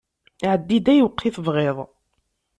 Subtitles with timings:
[0.51, 1.77] Ɛeddi-d ayweq i tebɣiḍ.